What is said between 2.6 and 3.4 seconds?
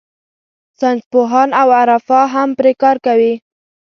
کار کوي.